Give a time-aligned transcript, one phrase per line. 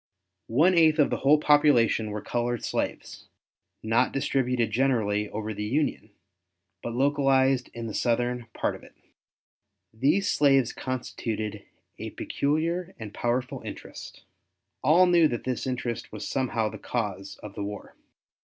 [0.47, 3.27] One eighth of the whole population were colored slaves,
[3.83, 6.09] not distributed generally over the Union,
[6.81, 8.95] but localized in the southern part of it.
[9.93, 11.65] These slaves constituted
[11.99, 14.23] a peculiar and powerful interest.
[14.81, 17.95] All knew that this interest was somehow the cause of the war.